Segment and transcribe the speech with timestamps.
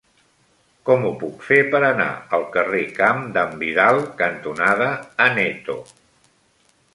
[0.89, 2.07] Com ho puc fer per anar
[2.37, 4.89] al carrer Camp d'en Vidal cantonada
[5.29, 5.79] Aneto?